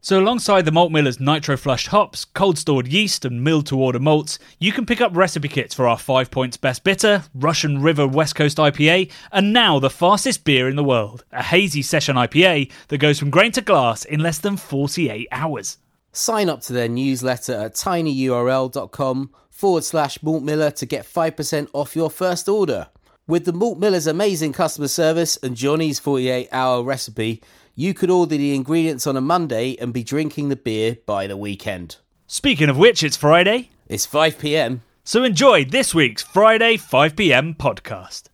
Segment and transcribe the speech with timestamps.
[0.00, 3.98] So, alongside the Malt Miller's nitro flushed hops, cold stored yeast, and milled to order
[3.98, 8.06] malts, you can pick up recipe kits for our 5 Points Best Bitter, Russian River
[8.06, 12.70] West Coast IPA, and now the fastest beer in the world, a hazy session IPA
[12.88, 15.78] that goes from grain to glass in less than 48 hours.
[16.12, 21.96] Sign up to their newsletter at tinyurl.com forward slash Malt Miller to get 5% off
[21.96, 22.86] your first order.
[23.26, 27.42] With the Malt Miller's amazing customer service and Johnny's 48 hour recipe,
[27.78, 31.36] you could order the ingredients on a Monday and be drinking the beer by the
[31.36, 31.94] weekend.
[32.26, 34.82] Speaking of which, it's Friday, It's 5 pm.
[35.04, 38.24] so enjoy this week's Friday 5pm podcast.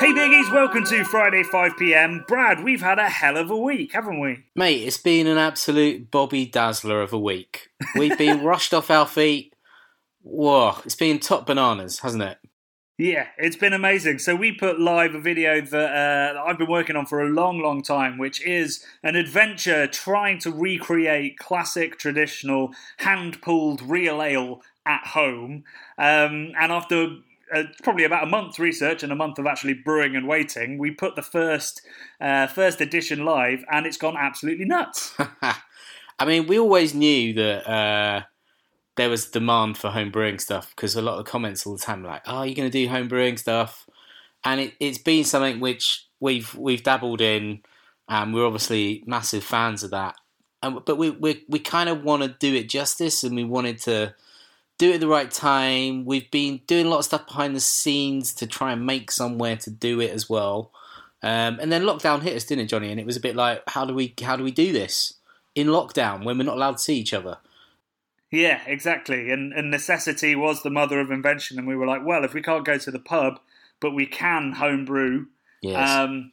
[0.00, 2.26] Hey biggies, welcome to Friday 5pm.
[2.26, 4.44] Brad, we've had a hell of a week, haven't we?
[4.54, 7.68] Mate, it's been an absolute Bobby Dazzler of a week.
[7.96, 9.54] We've been rushed off our feet.
[10.22, 12.38] Whoa, it's been top bananas, hasn't it?
[12.96, 14.20] Yeah, it's been amazing.
[14.20, 17.58] So we put live a video that uh, I've been working on for a long,
[17.60, 25.08] long time, which is an adventure trying to recreate classic, traditional, hand-pulled real ale at
[25.08, 25.64] home.
[25.98, 27.16] Um, and after
[27.52, 30.92] uh, probably about a month's research and a month of actually brewing and waiting, we
[30.92, 31.82] put the first
[32.20, 35.16] uh, first edition live, and it's gone absolutely nuts.
[36.18, 38.22] I mean, we always knew that uh,
[38.96, 42.04] there was demand for home brewing stuff because a lot of comments all the time
[42.04, 43.88] like, "Oh, you're going to do home brewing stuff,"
[44.44, 47.60] and it, it's been something which we've we've dabbled in,
[48.08, 50.16] and we're obviously massive fans of that.
[50.62, 54.14] But we we we kind of want to do it justice, and we wanted to
[54.78, 56.04] do it at the right time.
[56.04, 59.56] We've been doing a lot of stuff behind the scenes to try and make somewhere
[59.58, 60.72] to do it as well.
[61.22, 62.90] Um, and then lockdown hit us, didn't it, Johnny?
[62.90, 65.14] And it was a bit like, how do we how do we do this
[65.54, 67.38] in lockdown when we're not allowed to see each other?
[68.34, 69.30] Yeah, exactly.
[69.30, 71.58] And, and necessity was the mother of invention.
[71.58, 73.38] And we were like, well, if we can't go to the pub,
[73.80, 75.26] but we can homebrew,
[75.62, 75.88] Yes.
[75.88, 76.32] um,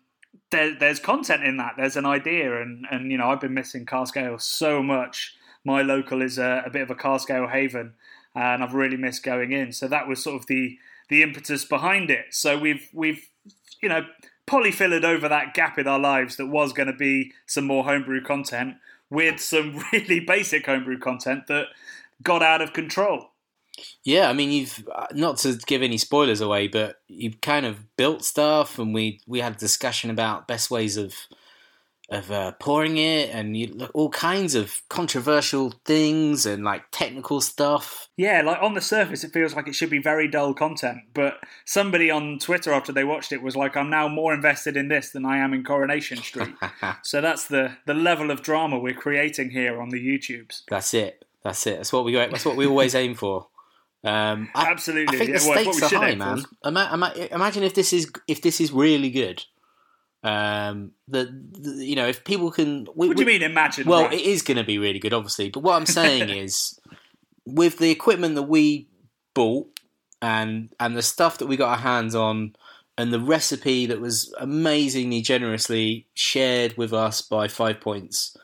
[0.50, 1.76] there, there's content in that.
[1.78, 2.60] There's an idea.
[2.62, 5.36] And, and, you know, I've been missing cask ale so much.
[5.64, 7.94] My local is a, a bit of a cask ale haven,
[8.34, 9.72] and I've really missed going in.
[9.72, 10.78] So that was sort of the,
[11.10, 12.26] the impetus behind it.
[12.32, 13.30] So we've, we've
[13.82, 14.06] you know,
[14.48, 18.24] polyfilled over that gap in our lives that was going to be some more homebrew
[18.24, 18.76] content
[19.12, 21.68] with some really basic homebrew content that
[22.24, 23.28] got out of control.
[24.04, 27.96] Yeah, I mean, you've uh, not to give any spoilers away, but you've kind of
[27.96, 31.14] built stuff, and we we had a discussion about best ways of
[32.12, 38.10] of uh, pouring it, and you, all kinds of controversial things and like technical stuff.
[38.18, 41.00] Yeah, like on the surface, it feels like it should be very dull content.
[41.14, 44.90] But somebody on Twitter after they watched it was like, "I'm now more invested in
[44.90, 46.54] this than I am in Coronation Street."
[47.04, 50.64] so that's the the level of drama we're creating here on the YouTubes.
[50.70, 51.26] That's it.
[51.44, 51.78] That's it.
[51.78, 53.48] That's what we that's what we always aim for.
[54.04, 55.16] Um, I, Absolutely.
[55.16, 56.44] I think Yeah, the stakes we are high, man.
[56.66, 59.46] Ima- ima- imagine if this is if this is really good.
[60.24, 62.88] Um, the, the you know if people can.
[62.96, 63.42] We, What do you we- mean?
[63.44, 63.88] Imagine.
[63.88, 64.14] Well, right?
[64.14, 65.50] it is going to be really good, obviously.
[65.50, 66.80] But what I'm saying is,
[67.46, 68.88] with the equipment that we
[69.34, 69.68] bought
[70.22, 72.56] and and the stuff that we got our hands on,
[72.98, 78.38] and the recipe that was amazingly generously shared with us by Five Points,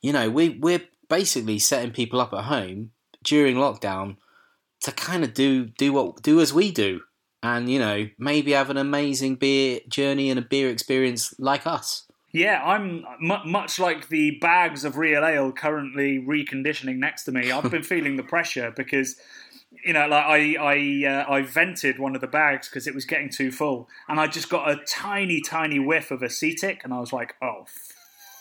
[0.00, 2.90] you know, we we're basically setting people up at home
[3.24, 4.16] during lockdown
[4.82, 7.00] to kind of do do what do as we do,
[7.42, 12.04] and you know, maybe have an amazing beer journey and a beer experience like us.
[12.30, 17.50] Yeah, I'm mu much like the bags of real ale currently reconditioning next to me.
[17.50, 19.16] I've been feeling the pressure because,
[19.84, 23.06] you know, like I I uh, I vented one of the bags because it was
[23.06, 27.00] getting too full, and I just got a tiny tiny whiff of acetic, and I
[27.00, 27.64] was like, oh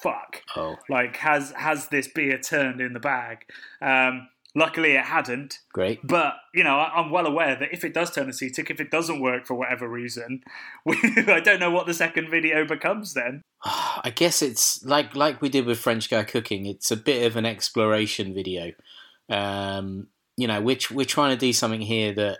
[0.01, 3.45] fuck, Oh, like has has this beer turned in the bag?
[3.81, 4.27] Um,
[4.57, 5.59] luckily, it hadn't.
[5.71, 5.99] great.
[6.05, 8.91] But you know, I- I'm well aware that if it does turn acetic, if it
[8.91, 10.41] doesn't work for whatever reason,
[10.87, 13.41] I don't know what the second video becomes then.
[13.63, 16.65] I guess it's like like we did with French guy cooking.
[16.65, 18.71] It's a bit of an exploration video.
[19.29, 22.39] Um, you know, which we're trying to do something here that,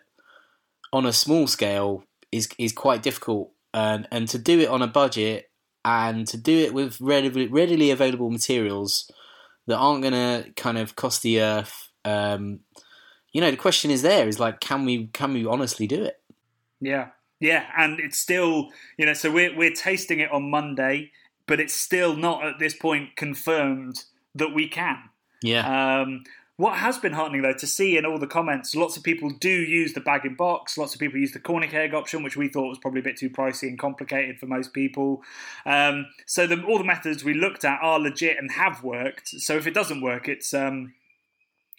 [0.94, 4.88] on a small scale, is is quite difficult, and and to do it on a
[4.88, 5.50] budget
[5.86, 9.10] and to do it with readily readily available materials
[9.68, 11.87] that aren't going to kind of cost the earth.
[12.07, 12.62] Um,
[13.33, 16.19] you know, the question is there is like, can we can we honestly do it?
[16.80, 17.09] Yeah,
[17.39, 19.13] yeah, and it's still you know.
[19.13, 21.12] So we're we're tasting it on Monday.
[21.48, 24.04] but it's still not at this point confirmed
[24.36, 24.98] that we can.
[25.42, 26.01] Yeah.
[26.01, 26.24] Um,
[26.57, 29.50] what has been heartening though to see in all the comments, lots of people do
[29.50, 30.77] use the bag in box.
[30.77, 33.18] Lots of people use the corny keg option, which we thought was probably a bit
[33.18, 35.21] too pricey and complicated for most people.
[35.65, 39.27] Um, so the, all the methods we looked at are legit and have worked.
[39.27, 40.94] So if it doesn't work, it's um,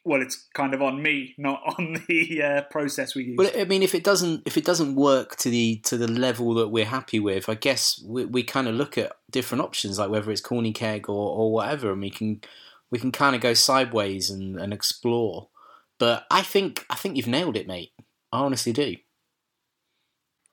[0.05, 3.37] well, it's kind of on me, not on the uh, process we use.
[3.39, 6.55] Well, I mean, if it doesn't if it doesn't work to the to the level
[6.55, 10.11] that we're happy with, I guess we, we kind of look at different options, like
[10.11, 12.41] whether it's corny keg or, or whatever, and we can
[12.91, 15.49] we can kind of go sideways and, and explore.
[15.99, 17.93] But I think I think you've nailed it, mate.
[18.33, 18.97] I honestly do.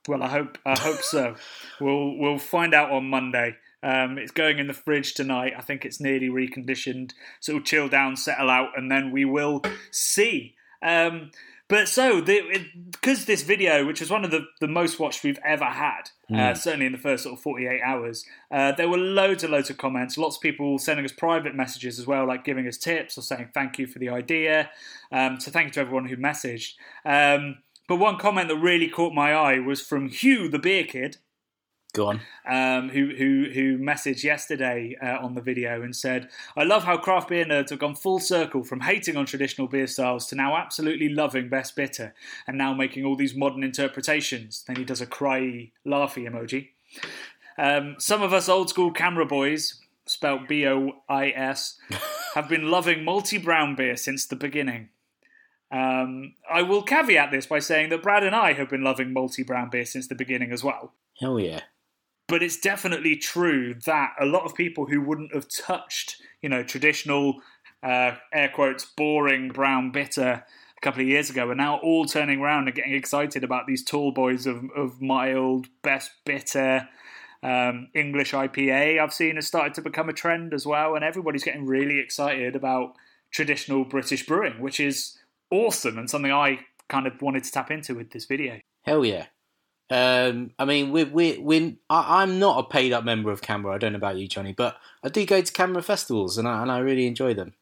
[0.08, 1.36] Well, I hope I hope so.
[1.80, 3.56] we'll we'll find out on Monday.
[3.86, 5.54] Um, it's going in the fridge tonight.
[5.56, 9.62] I think it's nearly reconditioned, so it'll chill down, settle out, and then we will
[9.92, 10.56] see.
[10.82, 11.30] Um,
[11.68, 15.66] but so, because this video, which was one of the, the most watched we've ever
[15.66, 16.40] had, mm.
[16.40, 16.60] uh, hmm.
[16.60, 19.78] certainly in the first sort of 48 hours, uh, there were loads and loads of
[19.78, 20.18] comments.
[20.18, 23.50] Lots of people sending us private messages as well, like giving us tips or saying
[23.54, 24.70] thank you for the idea.
[25.12, 26.74] Um, so, thank you to everyone who messaged.
[27.04, 31.18] Um, but one comment that really caught my eye was from Hugh, the beer kid.
[31.96, 32.22] Go on.
[32.46, 36.98] Um, who who who messaged yesterday uh, on the video and said, "I love how
[36.98, 40.58] craft beer nerds have gone full circle from hating on traditional beer styles to now
[40.58, 42.14] absolutely loving best bitter,
[42.48, 46.70] and now making all these modern interpretations." Then he does a cry laughy emoji.
[47.58, 51.80] Um, some of us old school CAMRA boys, spelt B O I S,
[52.36, 54.90] have been loving multi brown beer since the beginning.
[55.72, 59.44] Um, I will caveat this by saying that Brad and I have been loving multi
[59.44, 60.92] brown beer since the beginning as well.
[61.22, 61.62] Hell yeah
[62.27, 66.63] but it's definitely true that a lot of people who wouldn't have touched, you know,
[66.63, 67.36] traditional
[67.83, 70.44] uh, air quotes boring brown bitter
[70.77, 73.83] a couple of years ago are now all turning around and getting excited about these
[73.83, 76.88] tall boys of, of mild, best bitter.
[77.44, 81.44] Um, English IPA I've seen has started to become a trend as well, and everybody's
[81.44, 82.95] getting really excited about
[83.30, 85.19] traditional British brewing, which is
[85.51, 88.60] awesome and something I kind of wanted to tap into with this video.
[88.83, 89.27] Hell yeah!
[89.90, 93.74] Um, I mean, we we we I, am not a paid up member of CAMRA.
[93.74, 96.62] I don't know about you, Johnny, but I do go to CAMRA festivals and I,
[96.62, 97.54] and I really enjoy them.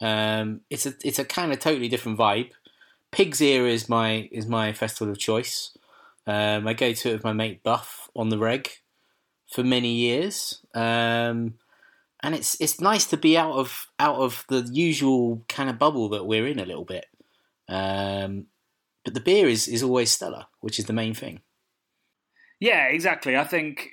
[0.00, 2.50] Um, it's a it's a kind of totally different vibe.
[3.10, 5.76] Pig's Ear is my is my festival of choice.
[6.26, 8.70] Um, I go to it with my mate Buff on the reg
[9.52, 11.54] for many years, um,
[12.22, 16.10] and it's it's nice to be out of out of the usual kind of bubble
[16.10, 17.06] that we're in a little bit.
[17.68, 18.46] Um,
[19.04, 21.40] but the beer is is always stellar, which is the main thing.
[22.60, 23.36] Yeah, exactly.
[23.36, 23.90] I think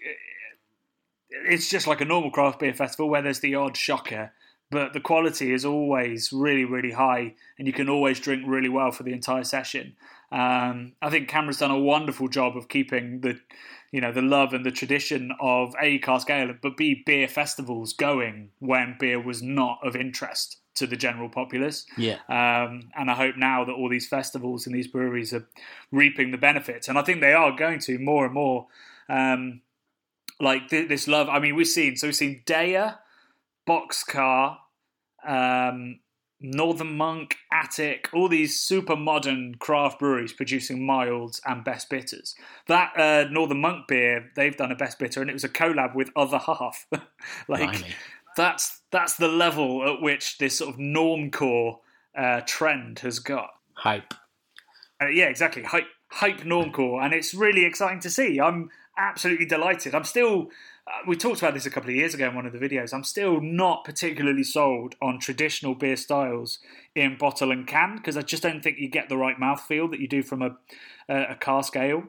[1.29, 4.31] it's just like a normal craft beer festival where there's the odd shocker,
[4.71, 8.91] but the quality is always really, really high, and you can always drink really well
[8.91, 9.95] for the entire session.
[10.31, 13.39] Um, I think CAMRA's done a wonderful job of keeping the,
[13.91, 17.93] you know, the love and the tradition of a cask ale, but b beer festivals
[17.93, 21.85] going when beer was not of interest to the general populace.
[21.97, 22.19] Yeah.
[22.29, 25.47] Um, and I hope now that all these festivals and these breweries are
[25.91, 28.67] reaping the benefits, and I think they are going to more and more.
[29.09, 29.61] Um,
[30.39, 31.29] like th- this love.
[31.29, 32.97] I mean, we've seen so we've seen Deya,
[33.67, 34.57] Boxcar,
[35.25, 35.99] um,
[36.39, 42.35] Northern Monk, Attic, all these super modern craft breweries producing milds and best bitters.
[42.67, 45.95] That uh, Northern Monk beer, they've done a best bitter, and it was a collab
[45.95, 46.85] with Other Half.
[47.47, 47.95] like Blimey
[48.37, 51.79] that's that's the level at which this sort of normcore
[52.17, 53.49] uh, trend has got.
[53.73, 54.13] Hype.
[55.01, 55.63] Uh, yeah, exactly.
[55.63, 58.39] Hype, hype normcore, and it's really exciting to see.
[58.39, 59.93] I'm absolutely delighted.
[59.93, 60.49] I'm still.
[60.87, 62.93] Uh, we talked about this a couple of years ago in one of the videos.
[62.93, 66.59] I'm still not particularly sold on traditional beer styles
[66.95, 69.99] in bottle and can because I just don't think you get the right mouthfeel that
[69.99, 70.55] you do from a,
[71.09, 72.03] a, a cask ale.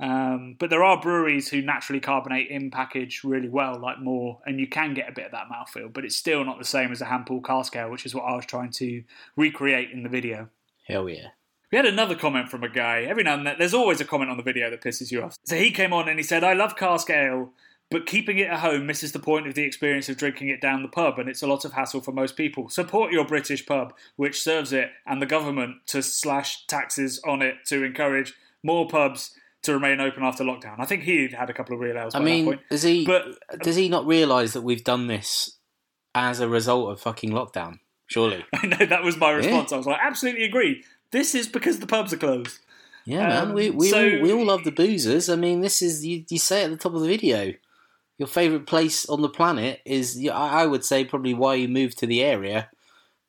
[0.00, 4.58] Um, but there are breweries who naturally carbonate in package really well, like Moor, and
[4.58, 7.02] you can get a bit of that mouthfeel, but it's still not the same as
[7.02, 9.04] a hand pull cask ale, which is what I was trying to
[9.36, 10.48] recreate in the video.
[10.88, 11.28] Hell yeah.
[11.70, 13.02] We had another comment from a guy.
[13.02, 15.36] Every now and then, there's always a comment on the video that pisses you off.
[15.44, 17.52] So he came on and he said, I love cask ale,
[17.90, 20.82] but keeping it at home misses the point of the experience of drinking it down
[20.82, 22.70] the pub, and it's a lot of hassle for most people.
[22.70, 27.56] Support your British pub, which serves it, and the government to slash taxes on it
[27.66, 30.76] to encourage more pubs to remain open after lockdown.
[30.78, 32.14] I think he had a couple of real ales.
[32.14, 33.04] I mean, does he?
[33.04, 33.24] But
[33.62, 35.58] does he not realise that we've done this
[36.14, 37.78] as a result of fucking lockdown?
[38.06, 38.44] Surely.
[38.54, 39.70] I know that was my response.
[39.70, 39.76] Yeah.
[39.76, 40.82] I was like, absolutely agree.
[41.12, 42.58] This is because the pubs are closed.
[43.04, 43.54] Yeah, um, man.
[43.54, 45.32] We we, so, all, we all love the boozers.
[45.32, 47.54] I mean, this is you, you say at the top of the video.
[48.18, 52.06] Your favourite place on the planet is, I would say, probably why you moved to
[52.06, 52.68] the area,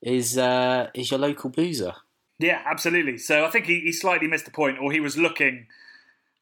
[0.01, 1.93] is uh, is your local boozer.
[2.39, 3.17] Yeah, absolutely.
[3.17, 5.67] So I think he, he slightly missed the point, or he was looking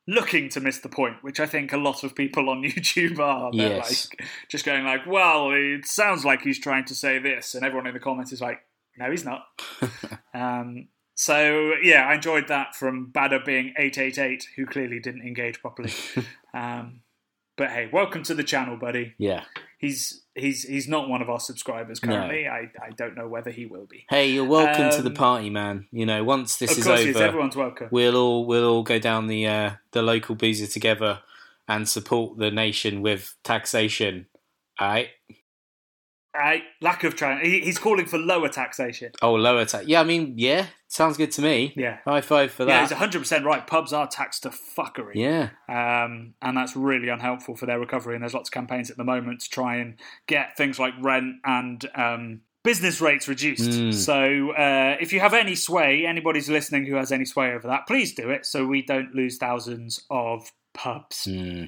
[0.09, 3.51] looking to miss the point, which I think a lot of people on YouTube are.
[3.55, 4.09] They're Yes.
[4.11, 7.87] like just going like, "Well, it sounds like he's trying to say this," and everyone
[7.87, 8.59] in the comments is like,
[8.97, 9.45] "No, he's not."
[10.33, 15.21] um, so yeah, I enjoyed that from Badder being eight eight eight, who clearly didn't
[15.27, 15.91] engage properly.
[16.53, 17.01] um,
[17.57, 19.13] but hey, welcome to the channel, buddy.
[19.17, 19.43] Yeah.
[19.77, 22.47] He's he's he's not one of our subscribers currently.
[22.47, 24.05] I, I don't know whether he will be.
[24.09, 25.87] Hey, you're welcome to the Um, party, man.
[25.91, 27.15] You know, once this is over, is.
[27.17, 27.89] everyone's welcome.
[27.91, 31.19] we'll all we'll all go down the uh, the local boozer together
[31.67, 34.25] and support the nation with taxation.
[34.79, 35.09] All right.
[36.39, 39.11] Right, lack of tra- he, he's calling for lower taxation.
[39.21, 39.87] Oh, lower tax.
[39.87, 41.73] Yeah, I mean, yeah, sounds good to me.
[41.75, 41.97] Yeah.
[42.05, 42.89] High five for that.
[42.89, 43.67] Yeah, he's 100% right.
[43.67, 45.15] Pubs are taxed to fuckery.
[45.15, 45.49] Yeah.
[45.67, 48.15] Um, and that's really unhelpful for their recovery.
[48.15, 51.35] And there's lots of campaigns at the moment to try and get things like rent
[51.43, 53.71] and um, business rates reduced.
[53.71, 53.93] Mm.
[53.93, 57.85] So uh, if you have any sway, anybody's listening who has any sway over that,
[57.85, 61.25] please do it so we don't lose thousands of pubs.
[61.25, 61.65] Hmm.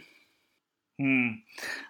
[1.02, 1.30] Hmm.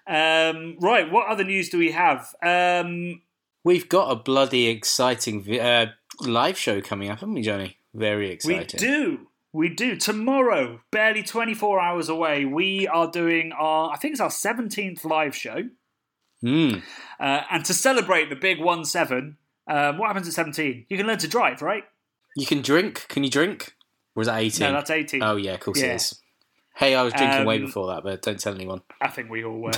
[0.08, 2.34] Um, right, what other news do we have?
[2.41, 3.22] Um,
[3.63, 5.88] We've got a bloody exciting uh,
[6.22, 7.77] live show coming up, haven't we, Johnny?
[7.94, 8.80] Very exciting.
[8.80, 9.27] we do.
[9.53, 9.98] We do.
[9.98, 15.36] Tomorrow, barely 24 hours away, we are doing our, I think it's our 17th live
[15.36, 15.63] show.
[16.41, 16.75] Hmm.
[17.20, 19.38] Uh, and to celebrate the big 1 7,
[19.68, 20.86] um, what happens at 17?
[20.89, 21.84] You can learn to drive, right?
[22.36, 23.06] You can drink.
[23.10, 23.75] Can you drink?
[24.15, 24.68] Or is that 18?
[24.68, 25.22] No, that's 18.
[25.22, 25.88] Oh, yeah, of course Yeah.
[25.91, 26.22] it is.
[26.75, 28.82] Hey, I was drinking way Um, before that, but don't tell anyone.
[29.00, 29.72] I think we all were.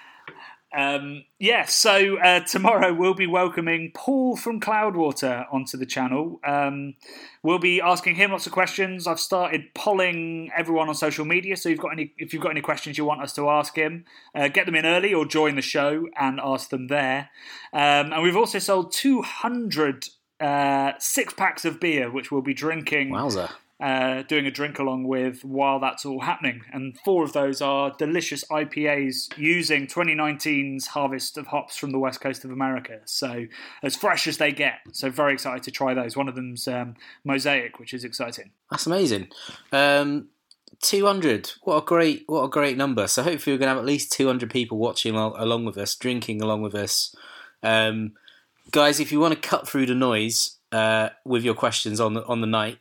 [0.76, 6.40] um, yeah, so uh, tomorrow we'll be welcoming Paul from Cloudwater onto the channel.
[6.44, 6.94] Um,
[7.42, 9.06] we'll be asking him lots of questions.
[9.06, 12.60] I've started polling everyone on social media, so you've got any, if you've got any
[12.60, 15.62] questions you want us to ask him, uh, get them in early or join the
[15.62, 17.30] show and ask them there.
[17.72, 20.08] Um, and we've also sold 200
[20.40, 23.50] uh, six packs of beer, which we'll be drinking Wowza.
[23.80, 26.62] Uh, doing a drink along with while that's all happening.
[26.72, 32.20] And four of those are delicious IPAs using 2019's harvest of hops from the west
[32.20, 33.00] coast of America.
[33.06, 33.46] So
[33.82, 34.80] as fresh as they get.
[34.92, 36.16] So very excited to try those.
[36.16, 36.94] One of them's um,
[37.24, 38.50] Mosaic, which is exciting.
[38.70, 39.28] That's amazing.
[39.72, 40.28] Um,
[40.82, 41.52] 200.
[41.62, 43.06] What a great, what a great number.
[43.06, 46.42] So hopefully we're going to have at least 200 people watching along with us, drinking
[46.42, 47.14] along with us.
[47.62, 48.12] Um,
[48.70, 52.24] guys, if you want to cut through the noise uh, with your questions on the,
[52.26, 52.78] on the night,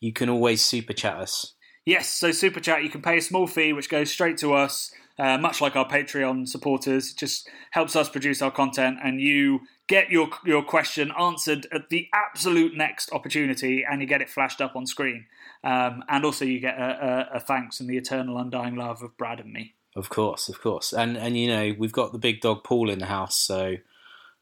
[0.00, 1.54] you can always super chat us.
[1.86, 4.90] Yes, so Super Chat, you can pay a small fee which goes straight to us,
[5.20, 7.12] uh, much like our Patreon supporters.
[7.12, 11.88] It just helps us produce our content, and you get your your question answered at
[11.88, 15.26] the absolute next opportunity, and you get it flashed up on screen.
[15.62, 19.16] Um, and also, you get a, a, a thanks and the eternal undying love of
[19.16, 19.74] Brad and me.
[19.94, 20.92] Of course, of course.
[20.92, 23.76] And and you know, we've got the big dog Paul in the house, so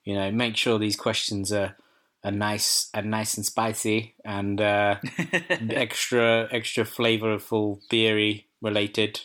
[0.03, 1.77] you know, make sure these questions are
[2.25, 4.97] are nice and nice and spicy and uh,
[5.71, 9.21] extra extra flavorful beery related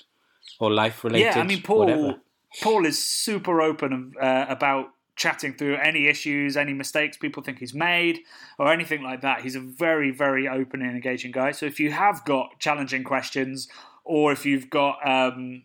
[0.59, 1.25] or life related.
[1.25, 1.79] yeah, I mean, Paul.
[1.79, 2.15] whatever.
[2.61, 7.73] Paul is super open uh, about chatting through any issues, any mistakes people think he's
[7.73, 8.19] made,
[8.57, 9.41] or anything like that.
[9.41, 11.51] He's a very, very open and engaging guy.
[11.51, 13.67] So if you have got challenging questions,
[14.03, 15.63] or if you've got um,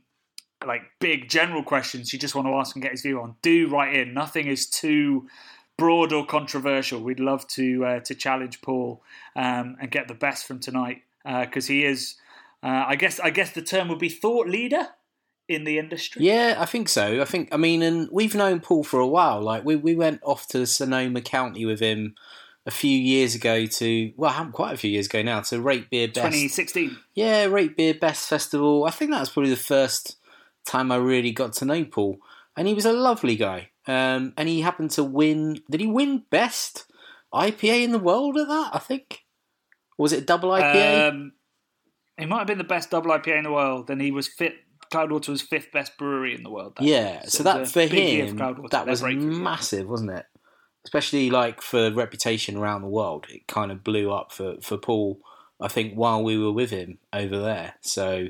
[0.67, 3.69] like big general questions you just want to ask and get his view on, do
[3.69, 4.13] write in.
[4.13, 5.27] Nothing is too
[5.77, 7.01] broad or controversial.
[7.01, 9.03] We'd love to uh, to challenge Paul
[9.37, 12.17] um, and get the best from tonight because he is.
[12.63, 14.89] Uh, I guess I guess the term would be thought leader
[15.49, 16.25] in the industry.
[16.25, 17.21] Yeah, I think so.
[17.21, 19.41] I think I mean, and we've known Paul for a while.
[19.41, 22.15] Like we we went off to Sonoma County with him
[22.67, 26.09] a few years ago to well, quite a few years ago now to rate beer
[26.09, 26.17] best.
[26.17, 26.97] 2016.
[27.15, 28.85] Yeah, Rate Beer Best Festival.
[28.85, 30.17] I think that was probably the first
[30.65, 32.19] time I really got to know Paul,
[32.57, 33.71] and he was a lovely guy.
[33.87, 35.61] Um, and he happened to win.
[35.71, 36.87] Did he win Best
[37.33, 38.71] IPA in the world at that?
[38.73, 39.25] I think.
[39.99, 41.09] Or was it double IPA?
[41.09, 41.33] Um,
[42.19, 44.55] he might have been the best double IPA in the world, and he was fit.
[44.93, 46.75] Cloudwater was fifth best brewery in the world.
[46.77, 47.23] that yeah, year.
[47.27, 50.27] so it that for him, Cloudwater, that was massive, wasn't it?
[50.85, 55.21] Especially like for reputation around the world, it kind of blew up for for Paul.
[55.61, 58.29] I think while we were with him over there, so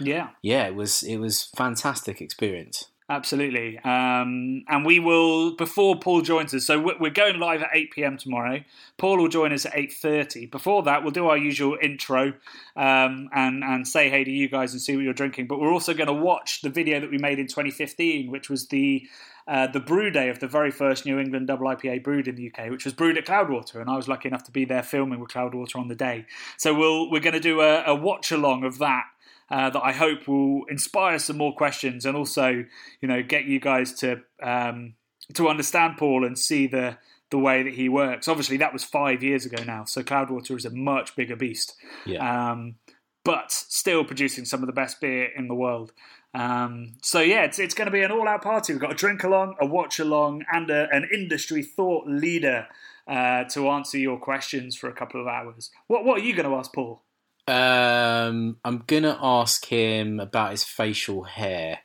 [0.00, 2.88] Yeah, yeah, it was it was fantastic experience.
[3.16, 3.78] Absolutely.
[3.78, 6.66] Um, and we will before Paul joins us.
[6.66, 8.60] So we're going live at eight pm tomorrow.
[8.96, 10.46] Paul will join us at eight thirty.
[10.46, 12.32] Before that, we'll do our usual intro
[12.76, 15.46] um, and and say hey to you guys and see what you're drinking.
[15.46, 18.68] But we're also going to watch the video that we made in 2015, which was
[18.68, 19.06] the
[19.46, 22.52] uh, the brew day of the very first New England double IPA brewed in the
[22.52, 25.20] UK, which was brewed at Cloudwater, and I was lucky enough to be there filming
[25.20, 26.26] with Cloudwater on the day.
[26.56, 29.04] So we'll we're going to do a, a watch along of that.
[29.52, 32.64] Uh, that I hope will inspire some more questions and also,
[33.02, 34.94] you know, get you guys to um,
[35.34, 36.96] to understand Paul and see the
[37.30, 38.28] the way that he works.
[38.28, 41.74] Obviously, that was five years ago now, so Cloudwater is a much bigger beast.
[42.06, 42.22] Yeah.
[42.24, 42.76] Um,
[43.24, 45.92] but still producing some of the best beer in the world.
[46.34, 48.72] Um, so yeah, it's, it's going to be an all-out party.
[48.72, 52.68] We've got a drink along, a watch along, and a, an industry thought leader
[53.06, 55.70] uh, to answer your questions for a couple of hours.
[55.88, 57.02] What What are you going to ask, Paul?
[57.48, 61.80] Um, I'm gonna ask him about his facial hair.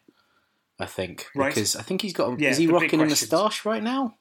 [0.79, 1.49] I think Right.
[1.53, 2.39] because I think he's got.
[2.39, 4.15] Yeah, is he rocking a moustache right now?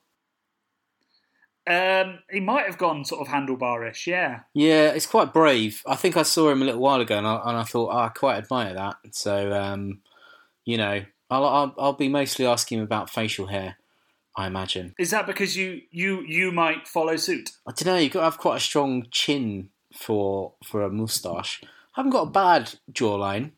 [1.68, 4.40] Um, he might have gone sort of handlebarish, yeah.
[4.54, 5.82] Yeah, it's quite brave.
[5.84, 7.98] I think I saw him a little while ago, and I, and I thought oh,
[7.98, 8.96] I quite admire that.
[9.10, 10.00] So, um,
[10.64, 13.76] you know, I'll, I'll I'll be mostly asking him about facial hair.
[14.36, 14.94] I imagine.
[14.98, 17.50] Is that because you you you might follow suit?
[17.66, 17.98] I don't know.
[17.98, 21.60] You've got to have quite a strong chin for for a moustache.
[21.64, 21.68] I
[22.00, 23.52] haven't got a bad jawline,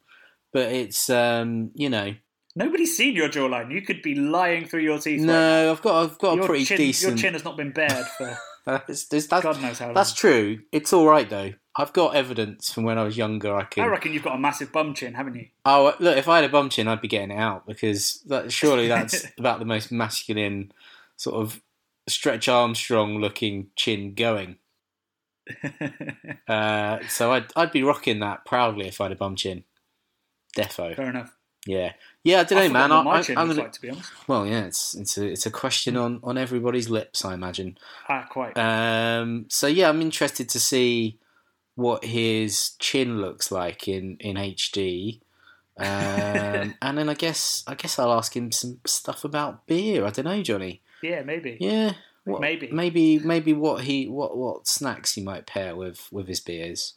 [0.53, 2.15] but it's um, you know.
[2.57, 3.71] Nobody's seen your jawline.
[3.71, 5.21] You could be lying through your teeth.
[5.21, 5.27] right.
[5.27, 7.11] No, I've got I've got your a pretty chin, decent.
[7.11, 9.95] Your chin has not been bared for It's- it's- that's, God knows how long.
[9.95, 10.61] that's true.
[10.73, 11.53] It's all right though.
[11.77, 13.55] I've got evidence from when I was younger.
[13.55, 13.85] I can.
[13.85, 15.47] I reckon you've got a massive bum chin, haven't you?
[15.65, 16.17] Oh look!
[16.19, 19.25] If I had a bum chin, I'd be getting it out because that, surely that's
[19.39, 20.73] about the most masculine
[21.17, 21.61] sort of
[22.09, 24.57] Stretch Armstrong looking chin going.
[26.49, 29.65] Uh, so I'd I'd be rocking that proudly if I had a bum chin.
[30.57, 30.97] Defo.
[30.97, 31.37] Fair enough.
[31.67, 31.93] Yeah.
[32.25, 32.41] Yeah.
[32.41, 32.91] I don't know, I man.
[32.91, 34.11] what my I, chin I, am gonna, like, to be honest.
[34.27, 34.65] well, yeah.
[34.65, 37.77] It's it's a it's a question on on everybody's lips, I imagine.
[38.09, 38.57] Ah, quite.
[38.57, 41.19] Um, so yeah, I'm interested to see
[41.75, 45.21] what his chin looks like in in HD.
[45.77, 50.07] Um, and then I guess I guess I'll ask him some stuff about beer.
[50.07, 50.81] I don't know, Johnny.
[51.03, 51.59] yeah, maybe.
[51.61, 51.93] Yeah,
[52.29, 52.69] what, Maybe.
[52.71, 56.97] maybe maybe what he what what snacks he might pair with with his beers.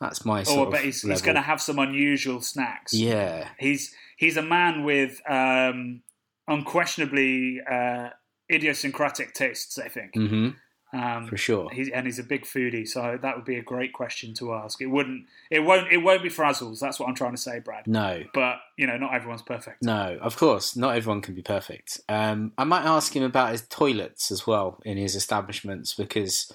[0.00, 2.92] That's my sort Oh, I of bet he's, he's going to have some unusual snacks.
[2.92, 6.02] Yeah, He's he's a man with um,
[6.48, 8.10] unquestionably uh,
[8.52, 9.78] idiosyncratic tastes.
[9.78, 10.14] I think.
[10.14, 10.48] hmm
[10.92, 11.68] Um, for sure.
[11.70, 14.80] He's, and he's a big foodie, so that would be a great question to ask.
[14.80, 16.78] It wouldn't, it won't, it won't be frazzles.
[16.80, 17.86] That's what I'm trying to say, Brad.
[17.86, 19.82] No, But you know, not everyone's perfect.
[19.82, 22.00] no, of course, not everyone can be perfect.
[22.08, 26.52] Um, I might ask him about his toilets as well in his establishments because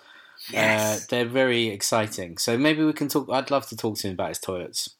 [0.49, 1.03] Yes.
[1.03, 2.39] uh, they're very exciting.
[2.39, 3.29] So maybe we can talk.
[3.29, 4.95] I'd love to talk to him about his toilets.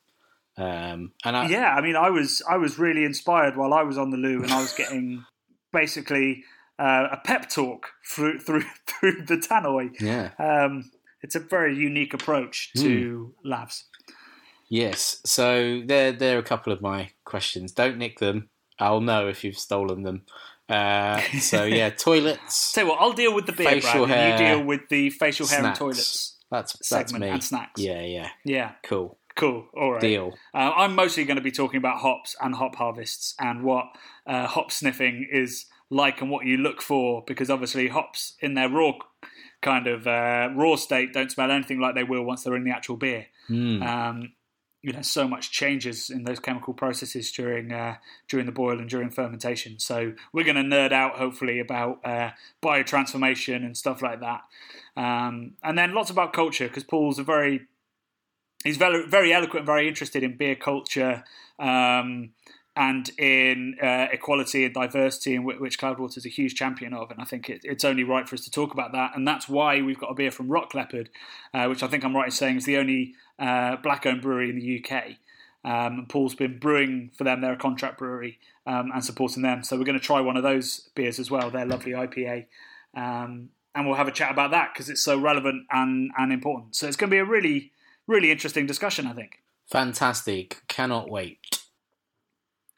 [0.58, 3.98] Um, and I, yeah, I mean, I was, I was really inspired while I was
[3.98, 5.26] on the loo, and I was getting
[5.74, 6.44] basically
[6.82, 9.90] uh, a pep talk through through through the tannoy.
[10.02, 10.92] yeah, Um,
[11.22, 13.86] it's a very unique approach to labs.
[14.70, 15.22] yes.
[15.26, 17.72] So there, there are a couple of my questions.
[17.72, 18.50] Don't nick them.
[18.80, 20.24] I'll know if you've stolen them.
[20.68, 22.72] Uh, so yeah, toilets.
[22.74, 24.82] Tell you what, I'll deal with the beer, Facial Brad, and you hair, deal with
[24.90, 27.28] the facial hair and toilets That's that's me.
[27.28, 27.80] and snacks.
[27.82, 28.30] Yeah, yeah.
[28.44, 29.18] Yeah, Cool.
[29.36, 29.68] cool.
[29.76, 30.02] All right.
[30.02, 30.34] Deal.
[30.54, 33.86] Uh, I'm mostly going to be talking about hops and hop harvests and what
[34.26, 38.70] uh, hop sniffing is like and what you look for because obviously hops in their
[38.70, 38.94] raw
[39.62, 42.72] kind of uh, raw state don't smell anything like they will once they're in the
[42.72, 43.28] actual beer.
[43.50, 43.86] Mm.
[43.86, 44.32] Um,
[44.82, 48.90] you know, so much changes in those chemical processes during uh, during the boil and
[48.90, 49.78] during fermentation.
[49.78, 52.32] So we're going to nerd out hopefully about uh,
[52.64, 54.42] biotransformation and stuff like that,
[54.98, 57.68] um, and then lots about culture because Paul's a very
[58.64, 61.26] he's very very eloquent, very interested in beer culture
[61.60, 62.32] um,
[62.76, 67.12] and in uh, equality and diversity, in which, Cloudwater is a huge champion of.
[67.12, 69.12] And I think it, it's only right for us to talk about that.
[69.16, 71.10] And that's why we've got a beer from Rock Leopard,
[71.54, 74.56] uh, which I think I'm right in saying is the only uh, black-owned brewery in
[74.58, 75.18] the UK.
[75.64, 79.64] Um, Paul's been brewing for them; they're a contract brewery um, and supporting them.
[79.64, 81.52] So we're going to try one of those beers as well.
[81.52, 82.46] Their lovely IPA.
[82.96, 86.76] Um, and we'll have a chat about that because it's so relevant and, and important.
[86.76, 87.72] So it's going to be a really,
[88.08, 89.42] really interesting discussion, I think.
[89.68, 90.64] Fantastic.
[90.68, 91.61] Cannot wait.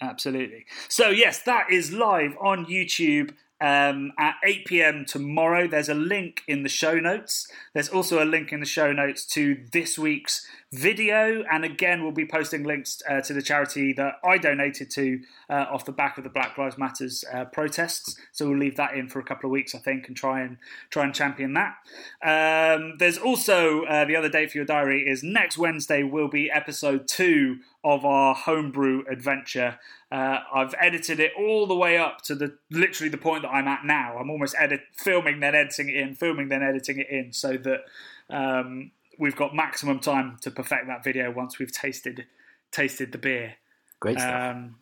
[0.01, 0.65] Absolutely.
[0.89, 5.67] So, yes, that is live on YouTube um, at 8 pm tomorrow.
[5.67, 7.47] There's a link in the show notes.
[7.73, 11.43] There's also a link in the show notes to this week's video.
[11.49, 15.65] And again, we'll be posting links uh, to the charity that I donated to uh,
[15.71, 18.19] off the back of the Black Lives Matters uh, protests.
[18.34, 20.58] So we'll leave that in for a couple of weeks, I think, and try and
[20.89, 21.75] try and champion that.
[22.21, 26.51] Um, there's also uh, the other date for your diary is next Wednesday will be
[26.51, 29.78] episode two of our homebrew adventure.
[30.12, 33.67] Uh, I've edited it all the way up to the literally the point that I'm
[33.67, 34.17] at now.
[34.17, 37.82] I'm almost edit filming then editing it in, filming then editing it in, so that
[38.30, 42.26] um, we've got maximum time to perfect that video once we've tasted
[42.72, 43.56] tasted the beer.
[44.00, 44.56] Great stuff.
[44.56, 44.76] Um,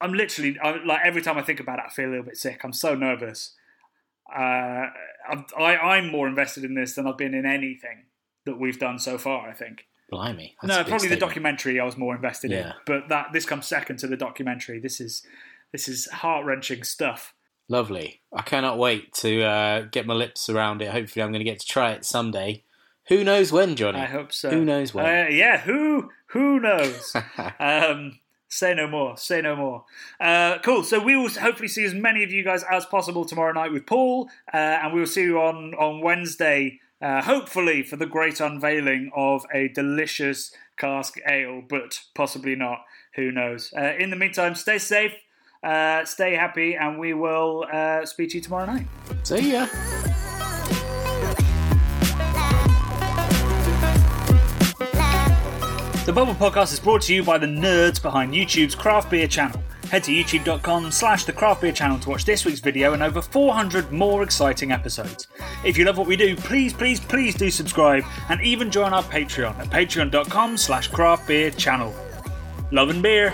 [0.00, 2.36] I'm literally I, like every time I think about it, I feel a little bit
[2.36, 2.60] sick.
[2.62, 3.54] I'm so nervous.
[4.32, 4.86] Uh,
[5.28, 8.04] I'm, I'm more invested in this than I've been in anything
[8.44, 9.48] that we've done so far.
[9.48, 9.86] I think.
[10.10, 10.56] Blimey.
[10.62, 14.06] No, probably the documentary I was more invested in, but that this comes second to
[14.06, 14.80] the documentary.
[14.80, 15.22] This is
[15.72, 17.34] this is heart wrenching stuff.
[17.68, 18.22] Lovely.
[18.32, 20.90] I cannot wait to uh, get my lips around it.
[20.90, 22.62] Hopefully, I'm going to get to try it someday.
[23.08, 23.98] Who knows when, Johnny?
[23.98, 24.50] I hope so.
[24.50, 25.04] Who knows when?
[25.04, 27.14] Uh, yeah, who Who knows?
[27.60, 28.18] um,
[28.48, 29.16] say no more.
[29.16, 29.84] Say no more.
[30.20, 30.82] Uh, cool.
[30.84, 33.86] So we will hopefully see as many of you guys as possible tomorrow night with
[33.86, 36.80] Paul, uh, and we will see you on on Wednesday.
[37.00, 42.80] Uh, hopefully for the great unveiling of a delicious cask ale, but possibly not.
[43.14, 43.72] Who knows?
[43.76, 45.12] Uh, in the meantime, stay safe,
[45.62, 48.86] uh, stay happy, and we will uh, speak to you tomorrow night.
[49.22, 49.66] See ya.
[56.04, 59.60] The Bubble Podcast is brought to you by the nerds behind YouTube's craft beer channel.
[59.90, 63.22] Head to youtube.com slash the craft beer channel to watch this week's video and over
[63.22, 65.28] 400 more exciting episodes.
[65.64, 69.02] If you love what we do, please, please, please do subscribe and even join our
[69.04, 71.94] Patreon at patreon.com slash craft beer channel.
[72.70, 73.32] Love and beer.